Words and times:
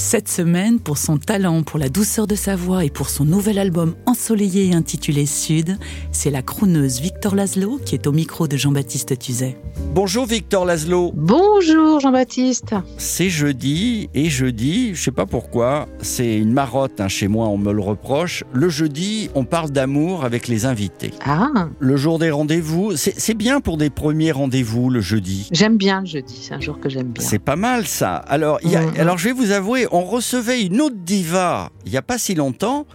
Cette 0.00 0.28
semaine, 0.28 0.78
pour 0.78 0.96
son 0.96 1.18
talent, 1.18 1.64
pour 1.64 1.76
la 1.80 1.88
douceur 1.88 2.28
de 2.28 2.36
sa 2.36 2.54
voix 2.54 2.84
et 2.84 2.88
pour 2.88 3.10
son 3.10 3.24
nouvel 3.24 3.58
album 3.58 3.96
ensoleillé 4.06 4.72
intitulé 4.72 5.26
Sud, 5.26 5.76
c'est 6.12 6.30
la 6.30 6.40
crooneuse 6.40 7.00
Victor 7.00 7.34
Laszlo 7.34 7.80
qui 7.84 7.96
est 7.96 8.06
au 8.06 8.12
micro 8.12 8.46
de 8.46 8.56
Jean-Baptiste 8.56 9.18
Tuzet. 9.18 9.56
Bonjour 9.94 10.24
Victor 10.24 10.64
Laszlo. 10.66 11.10
Bonjour 11.16 11.98
Jean-Baptiste. 11.98 12.76
C'est 12.96 13.28
jeudi 13.28 14.08
et 14.14 14.30
jeudi, 14.30 14.94
je 14.94 15.02
sais 15.02 15.10
pas 15.10 15.26
pourquoi, 15.26 15.88
c'est 16.00 16.36
une 16.38 16.52
marotte 16.52 17.00
hein, 17.00 17.08
chez 17.08 17.26
moi, 17.26 17.48
on 17.48 17.58
me 17.58 17.72
le 17.72 17.82
reproche. 17.82 18.44
Le 18.52 18.68
jeudi, 18.68 19.30
on 19.34 19.44
parle 19.44 19.70
d'amour 19.72 20.24
avec 20.24 20.46
les 20.46 20.64
invités. 20.64 21.10
Ah, 21.26 21.48
Le 21.80 21.96
jour 21.96 22.20
des 22.20 22.30
rendez-vous, 22.30 22.92
c'est 22.96 23.34
bien 23.36 23.60
pour 23.60 23.76
des 23.76 23.90
premiers 23.90 24.30
rendez-vous 24.30 24.90
le 24.90 25.00
jeudi. 25.00 25.48
j'aime 25.50 25.76
bien 25.76 26.02
le 26.02 26.06
jeudi, 26.06 26.38
c'est 26.40 26.54
un 26.54 26.60
jour 26.60 26.78
que 26.78 26.88
j'aime 26.88 27.08
bien. 27.08 27.24
C'est 27.26 27.40
pas 27.40 27.56
mal 27.56 27.84
ça. 27.88 28.14
Alors, 28.14 28.60
il 28.62 28.70
y 28.70 28.76
a- 28.76 28.82
Mhm. 28.82 29.00
alors 29.00 29.18
je 29.18 29.24
vais 29.24 29.32
vous 29.32 29.50
avouer, 29.50 29.86
on 29.92 30.04
recevait 30.04 30.62
une 30.62 30.80
autre 30.80 30.96
diva 30.98 31.70
il 31.84 31.90
n'y 31.92 31.96
a 31.98 32.02
pas 32.02 32.18
si 32.18 32.34
longtemps 32.34 32.86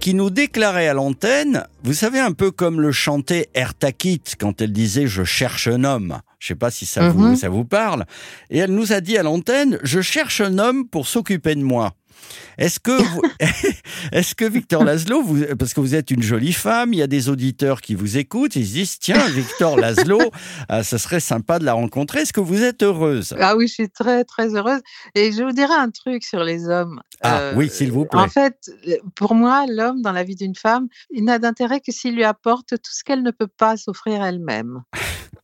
qui 0.00 0.12
nous 0.12 0.28
déclarait 0.30 0.88
à 0.88 0.94
l'antenne, 0.94 1.64
vous 1.82 1.94
savez 1.94 2.20
un 2.20 2.32
peu 2.32 2.50
comme 2.50 2.80
le 2.82 2.92
chantait 2.92 3.48
Ertakit 3.54 4.20
quand 4.38 4.60
elle 4.60 4.72
disait 4.72 5.06
je 5.06 5.24
cherche 5.24 5.68
un 5.68 5.84
homme. 5.84 6.18
Je 6.38 6.48
sais 6.48 6.54
pas 6.54 6.70
si 6.70 6.84
ça, 6.84 7.08
vous, 7.08 7.18
Mhm. 7.28 7.36
ça 7.36 7.48
vous 7.48 7.64
parle. 7.64 8.04
Et 8.50 8.58
elle 8.58 8.72
nous 8.74 8.92
a 8.92 9.00
dit 9.00 9.16
à 9.16 9.22
l'antenne, 9.22 9.78
je 9.82 10.02
cherche 10.02 10.42
un 10.42 10.58
homme 10.58 10.86
pour 10.86 11.08
s'occuper 11.08 11.54
de 11.54 11.62
moi. 11.62 11.94
Est-ce 12.58 12.80
que, 12.80 13.02
vous- 13.02 13.22
que 14.36 14.44
Victor 14.44 14.84
Laszlo, 14.84 15.22
vous, 15.22 15.44
parce 15.58 15.74
que 15.74 15.80
vous 15.80 15.94
êtes 15.94 16.10
une 16.10 16.22
jolie 16.22 16.52
femme, 16.52 16.92
il 16.92 16.98
y 16.98 17.02
a 17.02 17.06
des 17.06 17.28
auditeurs 17.28 17.80
qui 17.80 17.94
vous 17.94 18.16
écoutent, 18.18 18.56
ils 18.56 18.66
se 18.66 18.72
disent, 18.72 18.98
tiens, 18.98 19.26
Victor 19.28 19.76
Laszlo, 19.76 20.18
ah, 20.68 20.82
ce 20.82 20.98
serait 20.98 21.20
sympa 21.20 21.58
de 21.58 21.64
la 21.64 21.74
rencontrer. 21.74 22.20
Est-ce 22.20 22.32
que 22.32 22.40
vous 22.40 22.62
êtes 22.62 22.82
heureuse? 22.82 23.34
Ah 23.40 23.56
oui, 23.56 23.68
je 23.68 23.74
suis 23.74 23.90
très 23.90 24.24
très 24.24 24.54
heureuse. 24.54 24.80
Et 25.14 25.32
je 25.32 25.42
vous 25.42 25.52
dirais 25.52 25.74
un 25.74 25.90
truc 25.90 26.24
sur 26.24 26.42
les 26.44 26.68
hommes. 26.68 27.00
Ah 27.22 27.38
Euh, 27.40 27.52
oui, 27.56 27.68
s'il 27.70 27.92
vous 27.92 28.04
plaît. 28.04 28.20
En 28.20 28.28
fait, 28.28 28.70
pour 29.14 29.34
moi, 29.34 29.66
l'homme 29.68 30.02
dans 30.02 30.12
la 30.12 30.22
vie 30.24 30.36
d'une 30.36 30.54
femme, 30.54 30.88
il 31.10 31.24
n'a 31.24 31.38
d'intérêt 31.38 31.80
que 31.80 31.92
s'il 31.92 32.14
lui 32.14 32.24
apporte 32.24 32.68
tout 32.70 32.92
ce 32.92 33.04
qu'elle 33.04 33.22
ne 33.22 33.30
peut 33.30 33.48
pas 33.48 33.76
s'offrir 33.76 34.22
elle-même. 34.24 34.82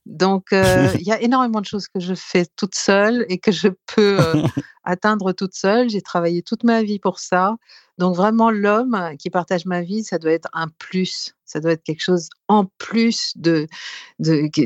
Donc, 0.05 0.53
euh, 0.53 0.89
il 0.99 1.07
y 1.07 1.13
a 1.13 1.21
énormément 1.23 1.61
de 1.61 1.67
choses 1.67 1.87
que 1.89 2.01
je 2.01 2.15
fais 2.15 2.47
toute 2.57 2.75
seule 2.75 3.25
et 3.29 3.39
que 3.39 3.53
je 3.53 3.69
peux 3.95 4.19
euh, 4.21 4.43
atteindre 4.85 5.33
toute 5.33 5.55
seule. 5.55 5.89
J'ai 5.89 6.03
travaillé 6.03 6.43
toute 6.43 6.62
ma 6.65 6.83
vie 6.83 6.99
pour 6.99 7.19
ça. 7.19 7.57
Donc, 7.99 8.17
vraiment, 8.17 8.51
l'homme 8.51 8.99
qui 9.19 9.29
partage 9.31 9.67
ma 9.67 9.83
vie, 9.83 10.03
ça 10.03 10.19
doit 10.19 10.33
être 10.33 10.49
un 10.53 10.69
plus. 10.79 11.35
Ça 11.45 11.61
doit 11.61 11.73
être 11.73 11.83
quelque 11.85 12.03
chose 12.03 12.31
en 12.49 12.65
plus 12.79 13.33
de, 13.37 13.67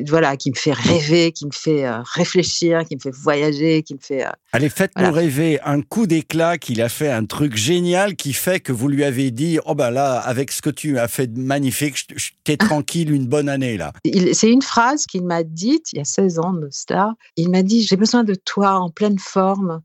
voilà, 0.09 0.37
qui 0.37 0.51
me 0.51 0.55
fait 0.55 0.73
rêver, 0.73 1.33
qui 1.33 1.45
me 1.47 1.51
fait 1.53 1.85
euh, 1.85 1.99
réfléchir, 2.15 2.85
qui 2.85 2.95
me 2.95 3.01
fait 3.01 3.11
voyager, 3.15 3.83
qui 3.83 3.95
me 3.95 3.99
fait. 4.01 4.25
euh, 4.25 4.31
Allez, 4.53 4.69
faites-nous 4.69 5.03
Voilà. 5.03 5.17
rêver 5.19 5.61
un 5.63 5.83
coup 5.83 6.07
d'éclat 6.07 6.59
qu'il 6.59 6.81
a 6.81 6.89
fait, 6.89 7.11
un 7.11 7.25
truc 7.25 7.57
génial 7.57 8.15
qui 8.15 8.33
fait 8.33 8.61
que 8.61 8.71
vous 8.73 8.87
lui 8.89 9.03
avez 9.03 9.33
dit 9.33 9.59
Oh 9.67 9.75
ben 9.75 9.91
là, 9.91 10.19
avec 10.21 10.53
ce 10.53 10.63
que 10.63 10.71
tu 10.71 10.99
as 10.99 11.09
fait 11.09 11.27
de 11.27 11.41
magnifique, 11.41 11.97
je- 12.15 12.31
t'es 12.45 12.57
tranquille 12.57 13.11
une 13.13 13.27
bonne 13.27 13.49
année 13.49 13.77
là. 13.77 13.93
C'est 14.33 14.51
une 14.51 14.63
phrase 14.63 15.07
qu'il 15.07 15.25
m'a 15.25 15.43
dite 15.43 15.93
il 15.93 15.99
y 15.99 16.01
a 16.01 16.05
16 16.05 16.39
ans 16.39 16.53
de 16.53 16.69
cela. 16.71 17.15
Il 17.37 17.51
m'a 17.51 17.63
dit 17.63 17.83
J'ai 17.85 17.97
besoin 17.97 18.23
de 18.23 18.35
toi 18.37 18.75
en 18.79 18.91
pleine 18.91 19.19
forme 19.19 19.83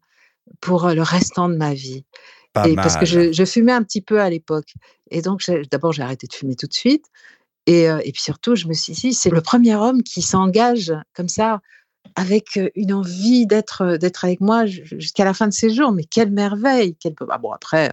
pour 0.60 0.90
le 0.90 1.02
restant 1.02 1.50
de 1.50 1.56
ma 1.56 1.74
vie. 1.74 2.06
Pas 2.54 2.68
et 2.68 2.76
mal. 2.76 2.84
parce 2.84 2.98
que 2.98 3.06
je, 3.06 3.32
je 3.32 3.46
fumais 3.46 3.72
un 3.72 3.84
petit 3.84 4.02
peu 4.02 4.20
à 4.20 4.30
l'époque. 4.30 4.74
Et 5.10 5.22
donc, 5.22 5.42
d'abord, 5.72 5.94
j'ai 5.94 6.04
arrêté 6.04 6.28
de 6.28 6.34
fumer 6.34 6.56
tout 6.56 6.68
de 6.68 6.74
suite. 6.74 7.06
Et, 7.68 7.84
et 7.84 8.12
puis 8.12 8.22
surtout, 8.22 8.56
je 8.56 8.68
me 8.68 8.74
suis 8.74 8.94
dit 8.94 9.14
C'est 9.14 9.30
le 9.30 9.42
premier 9.42 9.76
homme 9.76 10.04
qui 10.04 10.22
s'engage 10.22 10.94
comme 11.14 11.30
ça, 11.30 11.62
avec 12.16 12.60
une 12.76 12.94
envie 12.94 13.46
d'être 13.46 13.98
d'être 13.98 14.26
avec 14.26 14.42
moi 14.42 14.66
ju- 14.66 14.84
jusqu'à 14.86 15.24
la 15.24 15.34
fin 15.34 15.48
de 15.48 15.54
ses 15.54 15.70
jours. 15.70 15.92
Mais 15.92 16.04
quelle 16.04 16.32
merveille 16.32 16.96
quelle... 16.96 17.14
Ah 17.30 17.38
bon, 17.38 17.52
après, 17.52 17.92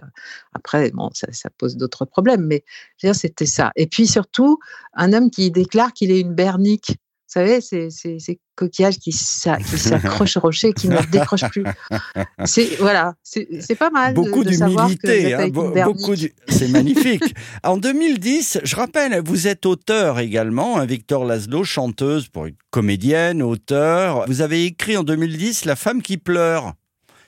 après 0.53 0.91
bon, 0.91 1.09
ça, 1.13 1.27
ça 1.31 1.49
pose 1.57 1.77
d'autres 1.77 2.05
problèmes. 2.05 2.45
Mais 2.45 2.63
c'était 3.13 3.45
ça. 3.45 3.71
Et 3.75 3.87
puis 3.87 4.07
surtout, 4.07 4.59
un 4.93 5.13
homme 5.13 5.29
qui 5.29 5.51
déclare 5.51 5.93
qu'il 5.93 6.11
est 6.11 6.19
une 6.19 6.33
bernique. 6.33 6.97
Vous 7.29 7.33
savez, 7.41 7.61
c'est 7.61 7.91
c'est- 7.91 8.17
ces 8.17 8.39
coquillages 8.55 8.97
qui 8.97 9.11
s'a- 9.11 9.57
qui 9.57 9.77
s'accrochent 9.77 10.37
au 10.37 10.39
rocher, 10.39 10.73
qui 10.73 10.87
ne 10.89 10.99
décrochent 11.11 11.47
plus. 11.51 11.63
C'est 12.45 12.75
voilà, 12.79 13.13
c'est 13.21 13.75
pas 13.77 13.91
mal. 13.91 14.15
Beaucoup 14.15 14.43
d'humilité, 14.43 15.35
hein, 15.35 15.47
beaucoup 15.49 16.15
c'est 16.47 16.67
magnifique. 16.69 17.35
en 17.63 17.77
2010, 17.77 18.59
je 18.63 18.75
rappelle, 18.75 19.21
vous 19.23 19.47
êtes 19.47 19.67
auteur 19.67 20.17
également, 20.19 20.79
hein, 20.79 20.85
Victor 20.85 21.23
Laszlo, 21.23 21.63
chanteuse 21.63 22.27
pour 22.29 22.47
une 22.47 22.55
comédienne, 22.71 23.43
auteur. 23.43 24.25
Vous 24.27 24.41
avez 24.41 24.65
écrit 24.65 24.97
en 24.97 25.03
2010 25.03 25.65
La 25.65 25.75
femme 25.75 26.01
qui 26.01 26.17
pleure. 26.17 26.73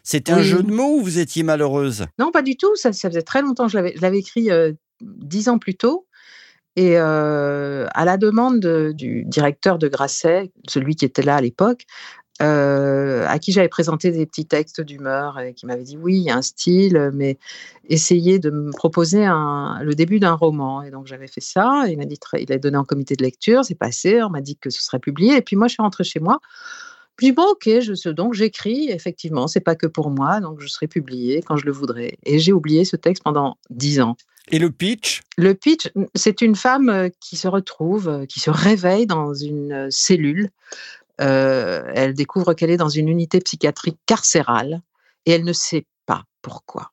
C'était 0.03 0.31
un 0.31 0.41
jeu 0.41 0.63
de 0.63 0.71
mots 0.71 0.95
ou 0.97 1.03
vous 1.03 1.19
étiez 1.19 1.43
malheureuse? 1.43 2.07
Non, 2.17 2.31
pas 2.31 2.41
du 2.41 2.57
tout. 2.57 2.75
Ça, 2.75 2.91
ça 2.91 3.07
faisait 3.09 3.21
très 3.21 3.43
longtemps. 3.43 3.65
que 3.67 3.71
Je 3.73 3.77
l'avais 3.77 3.93
je 3.95 4.01
l'avais 4.01 4.17
écrit 4.17 4.49
euh, 4.49 4.71
dix 5.01 5.47
ans 5.47 5.59
plus 5.59 5.75
tôt. 5.75 6.07
Et 6.75 6.97
euh, 6.97 7.85
à 7.93 8.05
la 8.05 8.17
demande 8.17 8.59
de- 8.59 8.93
du 8.95 9.25
directeur 9.25 9.77
de 9.77 9.87
Grasset, 9.87 10.51
celui 10.69 10.95
qui 10.95 11.05
était 11.05 11.21
là 11.21 11.35
à 11.35 11.41
l'époque, 11.41 11.85
euh, 12.41 13.25
à 13.27 13.39
qui 13.39 13.51
j'avais 13.51 13.67
présenté 13.69 14.11
des 14.11 14.25
petits 14.25 14.47
textes 14.47 14.81
d'humeur 14.81 15.39
et 15.39 15.53
qui 15.53 15.65
m'avait 15.67 15.83
dit 15.83 15.97
oui, 15.97 16.17
il 16.17 16.23
y 16.23 16.29
a 16.31 16.37
un 16.37 16.41
style, 16.41 17.11
mais 17.13 17.37
essayez 17.89 18.39
de 18.39 18.49
me 18.49 18.71
proposer 18.71 19.25
un, 19.25 19.79
le 19.83 19.93
début 19.95 20.19
d'un 20.19 20.33
roman. 20.33 20.81
Et 20.81 20.91
donc 20.91 21.07
j'avais 21.07 21.27
fait 21.27 21.41
ça. 21.41 21.83
Il 21.87 21.97
m'a 21.97 22.05
dit, 22.05 22.17
il 22.39 22.51
a 22.51 22.57
donné 22.57 22.77
en 22.77 22.85
comité 22.85 23.15
de 23.15 23.23
lecture, 23.23 23.63
c'est 23.65 23.75
passé. 23.75 24.23
On 24.23 24.29
m'a 24.29 24.41
dit 24.41 24.57
que 24.57 24.69
ce 24.69 24.81
serait 24.83 24.99
publié. 24.99 25.37
Et 25.37 25.41
puis 25.41 25.55
moi, 25.55 25.67
je 25.67 25.73
suis 25.73 25.83
rentrée 25.83 26.03
chez 26.03 26.19
moi. 26.19 26.39
Je 27.21 27.27
dis 27.27 27.33
bon, 27.33 27.51
ok, 27.51 27.65
je, 27.65 28.09
donc 28.09 28.33
j'écris. 28.33 28.89
Effectivement, 28.89 29.45
c'est 29.47 29.59
pas 29.59 29.75
que 29.75 29.85
pour 29.85 30.09
moi, 30.09 30.39
donc 30.39 30.59
je 30.59 30.67
serai 30.67 30.87
publié 30.87 31.43
quand 31.43 31.55
je 31.55 31.67
le 31.67 31.71
voudrais. 31.71 32.17
Et 32.25 32.39
j'ai 32.39 32.51
oublié 32.51 32.83
ce 32.83 32.95
texte 32.95 33.21
pendant 33.21 33.57
dix 33.69 34.01
ans. 34.01 34.15
Et 34.49 34.57
le 34.57 34.71
pitch? 34.71 35.21
Le 35.37 35.53
pitch, 35.53 35.91
c'est 36.15 36.41
une 36.41 36.55
femme 36.55 36.89
euh, 36.89 37.09
qui 37.19 37.37
se 37.37 37.47
retrouve, 37.47 38.09
euh, 38.09 38.25
qui 38.25 38.39
se 38.39 38.49
réveille 38.49 39.05
dans 39.05 39.35
une 39.35 39.71
euh, 39.71 39.87
cellule. 39.91 40.49
Euh, 41.21 41.83
elle 41.93 42.15
découvre 42.15 42.55
qu'elle 42.55 42.71
est 42.71 42.77
dans 42.77 42.89
une 42.89 43.07
unité 43.07 43.39
psychiatrique 43.39 43.99
carcérale 44.07 44.81
et 45.27 45.31
elle 45.33 45.43
ne 45.43 45.53
sait 45.53 45.85
pas 46.07 46.23
pourquoi. 46.41 46.89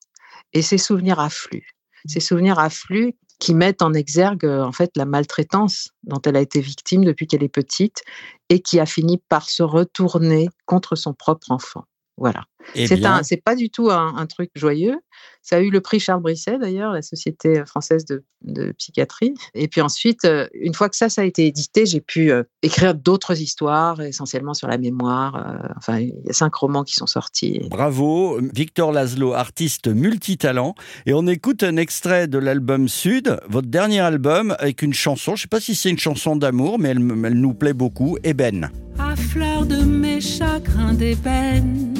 Et 0.53 0.61
ses 0.61 0.77
souvenirs 0.77 1.21
affluent. 1.21 1.75
Ces 2.05 2.21
souvenirs 2.21 2.59
affluent 2.59 3.15
qui 3.39 3.55
mettent 3.55 3.83
en 3.83 3.95
exergue 3.95 4.45
euh, 4.45 4.65
en 4.65 4.73
fait 4.73 4.97
la 4.97 5.05
maltraitance 5.05 5.91
dont 6.05 6.21
elle 6.25 6.37
a 6.37 6.41
été 6.41 6.61
victime 6.61 7.05
depuis 7.05 7.27
qu'elle 7.27 7.43
est 7.43 7.49
petite 7.49 8.03
et 8.49 8.61
qui 8.61 8.81
a 8.81 8.87
fini 8.87 9.23
par 9.29 9.49
se 9.49 9.63
retourner 9.63 10.49
contre 10.67 10.97
son 10.97 11.15
propre 11.15 11.51
enfant. 11.51 11.85
Voilà. 12.17 12.45
Eh 12.75 12.87
C'est 13.23 13.43
pas 13.43 13.55
du 13.55 13.71
tout 13.71 13.91
un, 13.91 14.17
un 14.17 14.27
truc 14.27 14.51
joyeux. 14.55 14.99
Ça 15.43 15.57
a 15.57 15.61
eu 15.61 15.71
le 15.71 15.81
prix 15.81 16.01
Charles 16.01 16.21
Brisset 16.21 16.59
d'ailleurs, 16.59 16.93
la 16.93 17.03
Société 17.03 17.65
française 17.65 18.05
de, 18.05 18.25
de 18.43 18.73
psychiatrie. 18.73 19.35
Et 19.55 19.69
puis 19.69 19.81
ensuite, 19.81 20.25
euh, 20.25 20.47
une 20.53 20.75
fois 20.75 20.89
que 20.89 20.97
ça, 20.97 21.09
ça 21.09 21.23
a 21.23 21.25
été 21.25 21.47
édité, 21.47 21.87
j'ai 21.87 22.01
pu 22.01 22.31
euh, 22.31 22.43
écrire 22.63 22.95
d'autres 22.95 23.41
histoires, 23.41 24.01
essentiellement 24.01 24.55
sur 24.55 24.69
la 24.69 24.79
mémoire. 24.79 25.37
euh, 25.37 25.69
enfin, 25.77 26.01
il 26.01 26.09
y 26.25 26.31
a 26.31 26.33
cinq 26.33 26.55
romans 26.55 26.85
qui 26.85 26.95
sont 26.95 27.07
sortis. 27.07 27.61
Bravo, 27.71 28.39
Victor 28.55 28.93
Laszlo, 28.93 29.33
artiste 29.33 29.89
multitalent. 29.89 30.75
Et 31.07 31.15
on 31.15 31.27
écoute 31.27 31.63
un 31.63 31.77
extrait 31.77 32.29
de 32.29 32.39
l'album 32.39 32.89
Sud, 32.89 33.39
votre 33.49 33.69
dernier 33.69 34.01
album, 34.01 34.55
avec 34.59 34.83
une 34.83 34.95
chanson. 34.95 35.37
Je 35.37 35.41
ne 35.41 35.43
sais 35.43 35.49
pas 35.49 35.61
si 35.61 35.75
c'est 35.75 35.91
une 35.91 35.99
chanson 35.99 36.37
d'amour, 36.37 36.79
mais 36.79 36.91
elle, 36.91 36.99
elle 37.25 37.41
nous 37.41 37.55
plaît 37.55 37.73
beaucoup. 37.73 38.19
Eben. 38.25 38.71
À 38.99 39.15
fleur 39.17 39.65
de 39.65 39.77
mes 39.77 40.21
chagrins 40.21 40.93
d'ébène, 40.93 41.95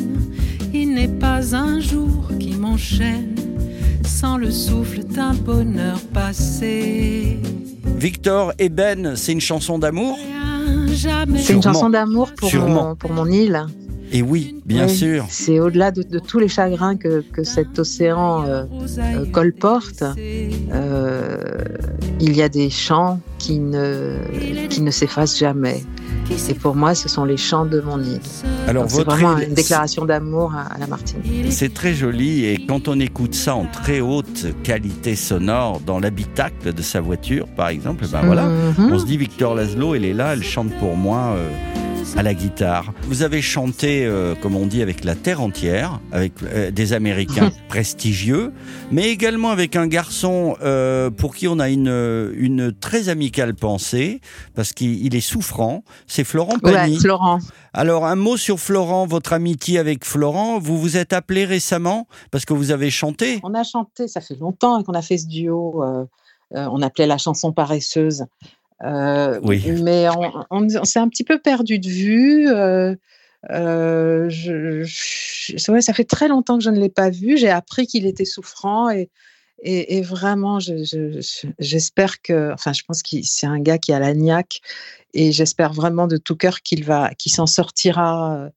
il 0.75 0.95
n'est 0.95 1.09
pas 1.09 1.55
un 1.55 1.81
jour 1.81 2.29
qui 2.39 2.55
m'enchaîne 2.55 3.35
sans 4.05 4.37
le 4.37 4.51
souffle 4.51 5.05
d'un 5.05 5.35
bonheur 5.35 6.01
passé. 6.13 7.39
Victor 7.97 8.53
Eben, 8.59 9.17
c'est 9.17 9.33
une 9.33 9.41
chanson 9.41 9.79
d'amour 9.79 10.19
C'est 11.37 11.53
une 11.53 11.63
chanson 11.63 11.91
d'amour 11.91 12.33
pour 12.37 12.53
mon, 12.55 12.97
pour 12.97 13.13
mon 13.13 13.27
île. 13.27 13.67
Et 14.11 14.23
oui, 14.23 14.57
bien 14.65 14.87
Oui, 14.87 14.95
sûr. 14.97 15.27
C'est 15.29 15.61
au-delà 15.61 15.91
de, 15.91 16.03
de 16.03 16.19
tous 16.19 16.39
les 16.39 16.49
chagrins 16.49 16.97
que, 16.97 17.21
que 17.33 17.45
cet 17.45 17.79
océan 17.79 18.45
euh, 18.47 18.65
euh, 18.99 19.27
colporte. 19.31 20.03
euh, 20.73 21.37
il 22.21 22.37
y 22.37 22.43
a 22.43 22.49
des 22.49 22.71
chants 22.71 23.21
qui 23.39 23.59
ne, 23.61 24.17
qui 24.69 24.81
ne 24.83 24.91
s'effacent 24.91 25.39
jamais. 25.39 25.83
Et 26.51 26.55
pour 26.55 26.75
moi, 26.77 26.95
ce 26.95 27.09
sont 27.09 27.25
les 27.25 27.37
chants 27.39 27.65
de 27.65 27.81
mon 27.81 27.99
île. 28.03 28.21
Alors 28.67 28.85
C'est 28.91 29.05
vraiment 29.05 29.39
île, 29.39 29.49
une 29.49 29.55
déclaration 29.55 30.05
d'amour 30.05 30.53
à, 30.55 30.75
à 30.75 30.79
la 30.79 30.87
Martinique. 30.87 31.47
c'est 31.51 31.73
très 31.73 31.95
joli 31.95 32.45
et 32.45 32.67
quand 32.67 32.87
on 32.89 33.01
écoute 33.01 33.35
ça 33.35 33.55
en 33.55 33.65
très 33.65 34.01
haute 34.01 34.47
qualité 34.63 35.17
sonore 35.17 35.81
dans 35.87 35.99
l'habitacle 35.99 36.75
de 36.75 36.83
sa 36.83 37.01
voiture, 37.01 37.47
par 37.57 37.69
exemple, 37.69 38.05
ben 38.13 38.23
voilà, 38.27 38.45
Mhm. 38.47 38.93
on 38.93 38.99
se 38.99 39.07
dit 39.07 39.17
Victor 39.17 39.55
Laszlo, 39.55 39.95
elle 39.95 40.05
est 40.05 40.13
là, 40.13 40.35
elle 40.35 40.43
chante 40.43 40.71
pour 40.79 40.97
moi. 40.97 41.35
euh, 41.37 41.49
à 42.17 42.23
la 42.23 42.35
guitare. 42.35 42.93
Vous 43.03 43.23
avez 43.23 43.43
chanté, 43.43 44.05
euh, 44.05 44.35
comme 44.35 44.57
on 44.57 44.67
dit, 44.67 44.83
avec 44.83 45.05
la 45.05 45.15
terre 45.15 45.41
entière, 45.41 46.01
avec 46.13 46.33
euh, 46.43 46.71
des 46.71 46.93
Américains 46.93 47.51
prestigieux, 47.69 48.53
mais 48.91 49.09
également 49.11 49.51
avec 49.51 49.77
un 49.77 49.87
garçon 49.87 50.57
euh, 50.63 51.11
pour 51.11 51.35
qui 51.35 51.49
on 51.49 51.59
a 51.59 51.69
une, 51.69 52.33
une 52.37 52.73
très 52.73 53.09
amicale 53.09 53.55
pensée, 53.55 54.21
parce 54.55 54.73
qu'il 54.73 55.05
il 55.05 55.15
est 55.15 55.21
souffrant, 55.21 55.85
c'est 56.07 56.25
Florent 56.25 56.55
Ouais, 56.63 56.73
Pagny. 56.73 56.99
Florent. 56.99 57.39
Alors, 57.73 58.07
un 58.07 58.17
mot 58.17 58.37
sur 58.37 58.59
Florent, 58.59 59.07
votre 59.07 59.33
amitié 59.33 59.79
avec 59.79 60.05
Florent. 60.05 60.59
Vous 60.59 60.79
vous 60.79 60.97
êtes 60.97 61.13
appelé 61.13 61.45
récemment 61.45 62.07
parce 62.31 62.45
que 62.45 62.55
vous 62.55 62.71
avez 62.71 62.91
chanté? 62.91 63.41
On 63.43 63.55
a 63.55 63.65
chanté, 63.65 64.09
ça 64.09 64.21
fait 64.21 64.37
longtemps 64.39 64.83
qu'on 64.83 64.95
a 64.95 65.03
fait 65.03 65.19
ce 65.19 65.27
duo. 65.27 65.85
on 66.51 66.83
appelait 66.83 67.07
la 67.07 67.19
chanson 67.19 67.53
paresseuse. 67.53 68.25
Euh, 68.85 69.41
Oui. 69.43 69.65
Mais 69.83 70.07
on, 70.51 70.69
s'est 70.85 70.99
un 71.01 71.09
petit 71.09 71.25
peu 71.25 71.39
perdu 71.39 71.79
de 71.79 71.89
vue. 71.89 72.49
euh, 72.49 72.95
euh, 73.51 74.29
je- 74.29 74.83
je- 74.83 75.57
c'est 75.57 75.71
vrai, 75.71 75.81
ça 75.81 75.93
fait 75.93 76.05
très 76.05 76.29
longtemps 76.29 76.59
que 76.59 76.65
je 76.65 76.71
ne 76.71 76.79
l'ai 76.79 76.89
pas 76.89 77.11
vu. 77.11 77.37
J'ai 77.39 77.51
appris 77.51 77.87
qu'il 77.87 78.07
était 78.07 78.25
souffrant 78.25 78.91
et, 78.91 79.11
et, 79.63 79.97
et 79.97 80.03
vraiment, 80.03 80.59
je- 80.61 80.85
je- 80.85 81.21
je- 81.21 81.47
j'espère 81.59 82.21
que, 82.23 82.53
enfin, 82.53 82.73
je 82.73 82.83
pense 82.87 83.03
que 83.03 83.17
c'est 83.23 83.47
un 83.47 83.61
gars 83.61 83.79
qui 83.79 83.93
a 83.93 83.99
la 84.01 84.15
niaque 84.15 84.61
et 85.15 85.33
j'espère 85.33 85.73
vraiment 85.73 86.07
de 86.07 86.17
tout 86.17 86.37
cœur 86.37 86.61
qu'il 86.63 86.85
va, 86.85 87.11
qu'il 87.15 87.33
s'en 87.33 87.47
sortira. 87.47 88.49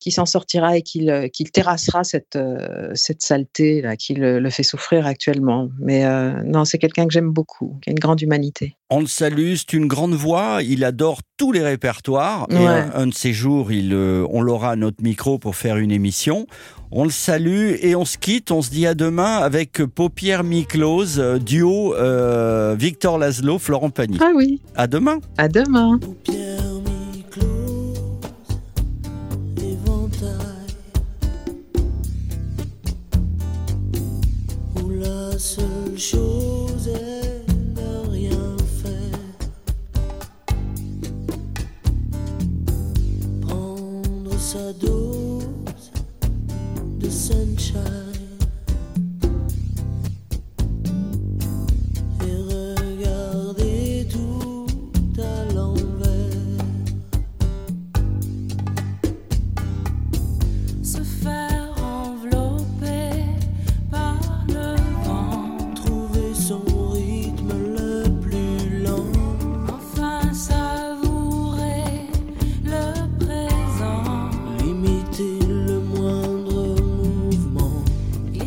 Qu'il 0.00 0.12
s'en 0.12 0.26
sortira 0.26 0.76
et 0.76 0.82
qu'il 0.82 1.08
euh, 1.08 1.28
qu'il 1.28 1.50
terrassera 1.50 2.04
cette, 2.04 2.36
euh, 2.36 2.90
cette 2.94 3.22
saleté 3.22 3.80
là, 3.80 3.96
qui 3.96 4.14
le, 4.14 4.38
le 4.38 4.50
fait 4.50 4.62
souffrir 4.62 5.06
actuellement. 5.06 5.70
Mais 5.80 6.04
euh, 6.04 6.42
non, 6.44 6.64
c'est 6.66 6.78
quelqu'un 6.78 7.06
que 7.06 7.12
j'aime 7.12 7.30
beaucoup, 7.30 7.78
qui 7.82 7.88
a 7.88 7.92
une 7.92 7.98
grande 7.98 8.20
humanité. 8.20 8.76
On 8.90 9.00
le 9.00 9.06
salue, 9.06 9.54
c'est 9.56 9.72
une 9.72 9.86
grande 9.86 10.12
voix. 10.14 10.58
Il 10.62 10.84
adore 10.84 11.20
tous 11.38 11.52
les 11.52 11.62
répertoires. 11.62 12.46
Et 12.50 12.56
un, 12.66 12.90
un 12.94 13.06
de 13.06 13.14
ces 13.14 13.32
jours, 13.32 13.72
il, 13.72 13.92
euh, 13.94 14.26
on 14.30 14.42
l'aura 14.42 14.72
à 14.72 14.76
notre 14.76 15.02
micro 15.02 15.38
pour 15.38 15.56
faire 15.56 15.78
une 15.78 15.90
émission. 15.90 16.46
On 16.92 17.04
le 17.04 17.10
salue 17.10 17.72
et 17.80 17.96
on 17.96 18.04
se 18.04 18.18
quitte. 18.18 18.50
On 18.52 18.62
se 18.62 18.70
dit 18.70 18.86
à 18.86 18.94
demain 18.94 19.38
avec 19.38 19.82
Paupière 19.84 20.44
mi-close, 20.44 21.18
duo 21.44 21.94
euh, 21.94 22.76
Victor 22.78 23.18
Laszlo, 23.18 23.58
Florent 23.58 23.90
Pagny. 23.90 24.18
Ah 24.20 24.30
oui, 24.36 24.60
À 24.76 24.86
demain. 24.86 25.18
à 25.38 25.48
demain. 25.48 25.98
Sa 44.54 44.70
dose 44.78 44.93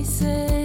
say 0.08 0.57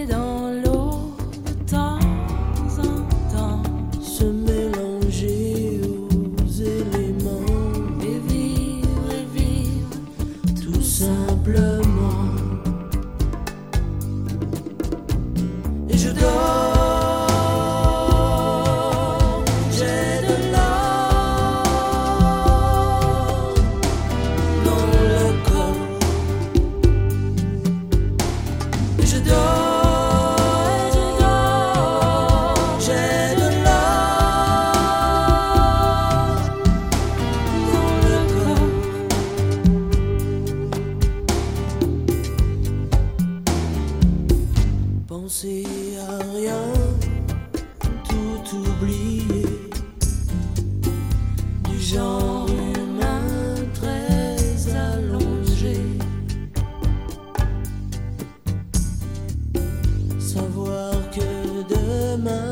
demain 62.23 62.52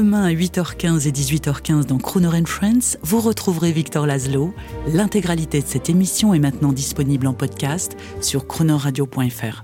Demain 0.00 0.24
à 0.24 0.32
8h15 0.32 1.06
et 1.06 1.12
18h15 1.12 1.84
dans 1.84 1.98
Crooner 1.98 2.42
Friends, 2.46 2.96
vous 3.02 3.20
retrouverez 3.20 3.70
Victor 3.70 4.06
Laszlo. 4.06 4.54
L'intégralité 4.94 5.60
de 5.60 5.66
cette 5.66 5.90
émission 5.90 6.32
est 6.32 6.38
maintenant 6.38 6.72
disponible 6.72 7.26
en 7.26 7.34
podcast 7.34 7.98
sur 8.22 8.46
croonerradio.fr. 8.46 9.62